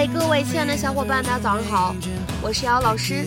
[0.00, 1.94] 嗨，各位亲爱的小伙伴，大家早上好，
[2.42, 3.26] 我是姚老师。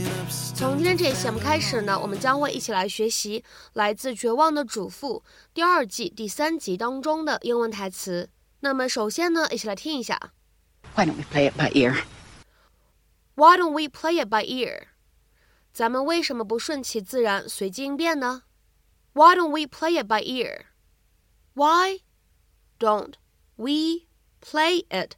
[0.55, 5.23] 从今天这一期节目开始呢，我们将会一起来学习来自《绝望的主妇》
[5.53, 8.31] 第二季第三集当中的英文台词。
[8.61, 10.19] 那么首先呢，一起来听一下。
[10.95, 11.95] Why don't we play it by ear?
[13.35, 14.85] Why don't we play it by ear?
[15.71, 18.41] 咱们为什么不顺其自然，随机应变呢
[19.13, 20.63] ？Why don't we play it by ear?
[21.53, 21.99] Why
[22.79, 23.13] don't
[23.57, 24.07] we
[24.41, 25.17] play it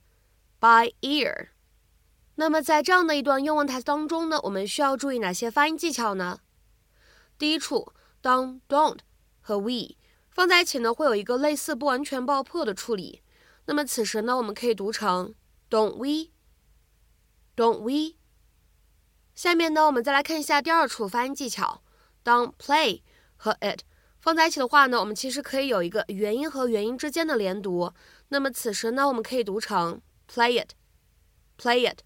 [0.59, 1.50] by ear?
[2.36, 6.40] 那么在这样的一段英文台词当中呢，我们需要注意哪些发音技巧呢？
[7.38, 8.99] 第一处，当 don't
[9.40, 9.96] 和 we
[10.30, 13.22] 放在一起呢，会有一个类似不完全爆破的处理。
[13.66, 15.34] 那么此时呢，我们可以读成
[15.70, 18.16] don't we，don't we。
[19.34, 21.82] 下面呢，我们再来看一下第二处发音技巧。
[22.22, 23.02] 当 play
[23.38, 23.82] 和 it
[24.20, 27.94] 放在一起的话呢，我们其实可以有一个元音和元音之间的连读。
[28.29, 32.01] 那么此时呢，我们可以读成 play it，play it。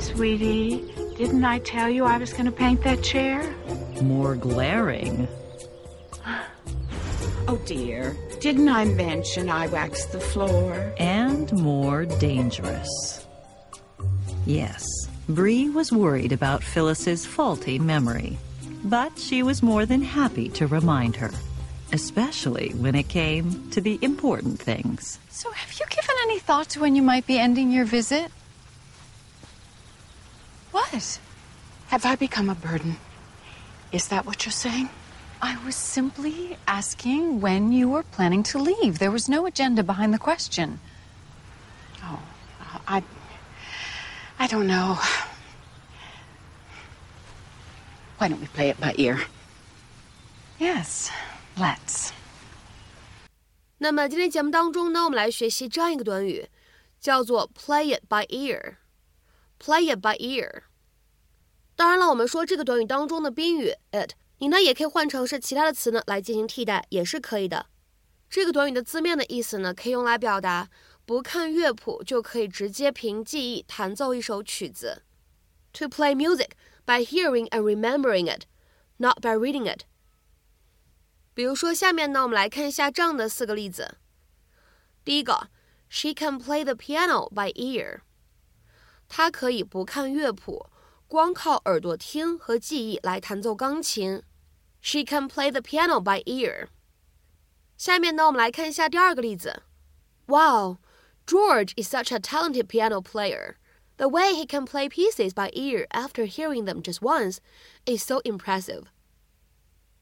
[0.00, 3.54] Sweetie, didn't I tell you I was going to paint that chair?
[4.02, 5.28] More glaring.
[7.50, 8.16] Oh, dear.
[8.38, 10.92] Didn't I mention I waxed the floor?
[10.98, 13.26] And more dangerous.
[14.46, 14.86] Yes,
[15.28, 18.38] Bree was worried about Phyllis's faulty memory,
[18.84, 21.32] but she was more than happy to remind her,
[21.92, 25.18] especially when it came to the important things.
[25.30, 28.30] So, have you given any thought to when you might be ending your visit?
[30.70, 31.18] What?
[31.88, 32.98] Have I become a burden?
[33.90, 34.88] Is that what you're saying?
[35.41, 38.99] I was simply asking when you were planning to leave.
[38.99, 40.79] There was no agenda behind the question.
[42.03, 42.19] Oh,
[42.87, 43.03] I.
[44.37, 44.97] I don't know.
[48.17, 49.19] Why don't we play it by ear?
[50.59, 51.09] Yes,
[51.57, 52.11] let's.
[53.77, 56.49] 那么今天节目当中呢，我们来学习这样一个短语，
[56.99, 60.63] 叫做 play it by ear。play it by ear。
[61.75, 67.66] 当然了，我们说这个短语当中的宾语 it， 你呢也可以换成是其他的词呢来进行替代，也是可以的。
[68.30, 70.70] 这个短语的字面的意思呢，可以用来表达
[71.04, 75.02] 不看乐谱就可以直接凭记忆弹奏一首曲子。
[75.74, 76.52] To play music
[76.86, 78.44] by hearing and remembering it,
[78.96, 79.82] not by reading it。
[81.34, 83.98] 比如说，下面呢，我们来看一下这样的四个例子。
[85.04, 85.48] 第一个
[85.88, 88.00] ，She can play the piano by ear。
[89.06, 90.66] 她可以不看乐谱，
[91.06, 94.22] 光靠耳朵听和记忆来弹奏钢琴。
[94.81, 96.67] She can play the piano by ear。
[97.77, 99.63] 下面呢，我们来看一下第二个例子。
[100.27, 100.77] Wow,
[101.25, 103.55] George is such a talented piano player.
[103.97, 107.37] The way he can play pieces by ear after hearing them just once
[107.85, 108.85] is so impressive.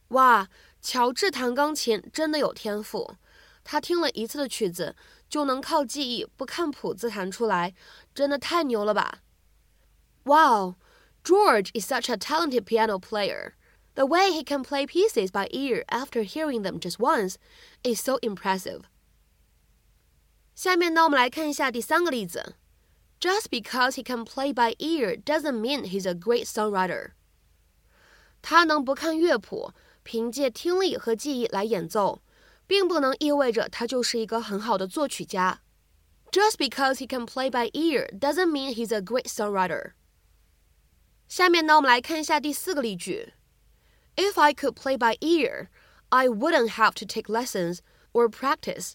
[0.10, 0.48] 哇，
[0.82, 3.16] 乔治弹钢琴真的有天赋。
[3.64, 4.96] 他听了一次的曲子
[5.30, 7.74] 就能靠记忆不看谱子弹出来，
[8.14, 9.20] 真的太牛了吧！
[10.26, 10.76] Wow,
[11.24, 13.54] George is such a talented piano player.
[13.98, 17.36] The way he can play pieces by ear after hearing them just once
[17.84, 18.82] is so impressive.
[20.56, 22.56] 下面呢，我们来看一下第三个例子。
[23.20, 27.12] Just because he can play by ear doesn't mean he's a great songwriter.
[28.42, 29.72] 他能不看乐谱，
[30.04, 32.22] 凭借听力和记忆来演奏，
[32.68, 35.62] 并不能意味着他就是一个很好的作曲家。
[36.32, 39.92] Just because he can play by ear doesn't mean he's a great songwriter.
[41.28, 43.34] 下面呢，我们来看一下第四个例句。
[44.18, 45.70] If I could play by ear,
[46.10, 47.80] I wouldn't have to take lessons
[48.12, 48.94] or practice.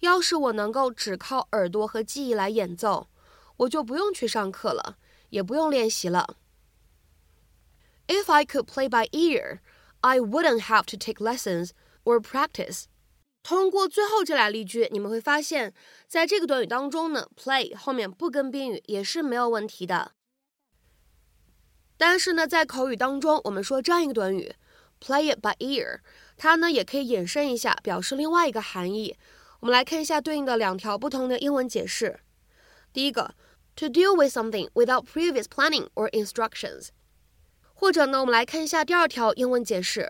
[0.00, 3.08] 要是我能够只靠耳朵和记忆来演奏，
[3.56, 4.98] 我就不用去上课了，
[5.30, 6.36] 也不用练习了。
[8.06, 9.60] If I could play by ear,
[10.00, 11.70] I wouldn't have to take lessons
[12.04, 12.84] or practice.
[13.42, 15.72] 通过最后这俩例句，你们会发现，
[16.06, 20.12] 在这个短语当中呢，play 后面不跟宾语也是没有问题的。
[22.01, 24.55] 但是呢，在口语当中，我们说这样一个短语
[24.99, 25.99] play it by ear，
[26.35, 29.15] 它呢也可以衍生一下，表示另外一个含义。
[29.59, 32.19] 我们来看一下对应的两条不同的英文解释。
[32.91, 33.35] 第一个
[33.75, 36.87] to deal with something without previous planning or instructions。
[37.75, 40.09] 或者呢，我们来看一下第二条英文解释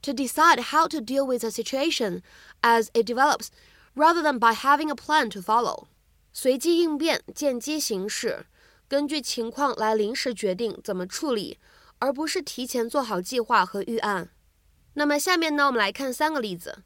[0.00, 2.22] ：to decide how to deal with a situation
[2.62, 3.48] as it develops,
[3.94, 5.88] rather than by having a plan to follow。
[6.32, 8.46] 随机应变，见机行事，
[8.92, 11.58] 根据情况来临时决定怎么处理，
[11.98, 14.28] 而不是提前做好计划和预案。
[14.92, 16.82] 那么下面呢，我们来看三个例子。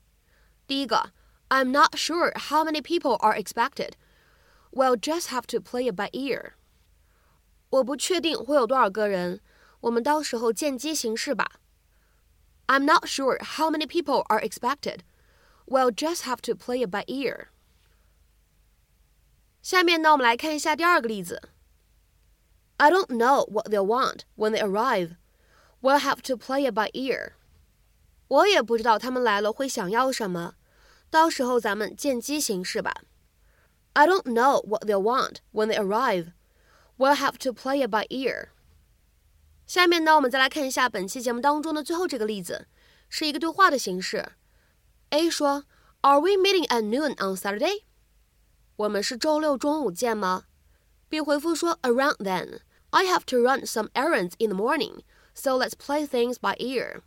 [0.68, 1.10] 第一个
[1.48, 3.94] ，I'm not sure how many people are expected.
[4.70, 6.52] We'll just have to play it by ear.
[7.70, 9.40] 我不确定会有多少个人。
[9.80, 11.58] 我们到时候见机行事吧。
[12.68, 15.00] I'm not sure how many people are expected.
[15.66, 17.48] We'll just have to play it by ear.
[19.60, 21.42] 下面呢，我们来看一下第二个例子。
[22.77, 25.15] I don't know what they'll want when they arrive.
[25.81, 27.33] We'll have to play it by ear.
[28.27, 30.55] 我也不知道他们来了会想要什么，
[31.09, 33.03] 到时候咱们见机行事吧。
[33.93, 36.33] I don't know what they'll want when they arrive.
[36.97, 38.49] We'll have to play it by ear.
[39.67, 42.67] 下面呢，我们再来看一下本期节目当中的最后这个例子，
[43.09, 44.33] 是一个对话的形式。
[45.09, 45.65] A 说：“
[46.01, 47.83] Are we meeting at noon on Saturday？”
[48.77, 50.45] 我们是周六中午见吗？
[51.09, 52.59] B 回复说：“Around then.
[52.95, 55.01] I have to run some errands in the morning,
[55.33, 57.01] so let's play things by ear.”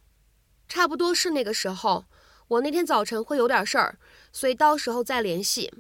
[0.69, 2.05] 差不多是那个时候，
[2.49, 3.99] 我那天早晨会有点事儿，
[4.33, 5.73] 所以到时候再联系。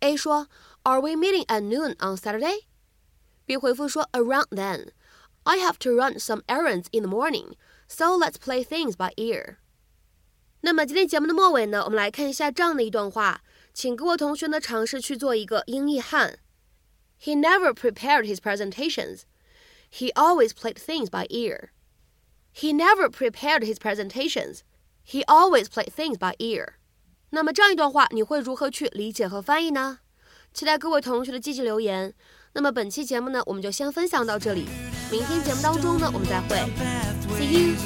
[0.00, 0.48] A 说：“
[0.84, 4.90] Are we meeting at noon on Saturday？”B 回复说：“Around then.
[5.44, 7.54] I have to run some errands in the morning,
[7.88, 9.56] so let's play things by ear.
[10.60, 13.42] 那么今天节目的末尾呢，我们来看一下这样的一段话，
[13.72, 16.38] 请各位同学呢尝试去做一个英译汉。
[17.18, 19.24] He never prepared his presentations.
[19.90, 21.70] He always played things by ear.
[22.52, 24.62] He never prepared his presentations.
[25.04, 26.74] He always played things by ear.
[27.30, 29.98] 那么这样一段话，你会如何去理解和翻译呢？
[30.52, 32.14] 期待各位同学的积极留言。
[32.54, 34.66] 那么本期节目呢，我们就先分享到这里。
[35.10, 36.56] 明天节目当中呢，我们再会。
[37.38, 37.76] See you.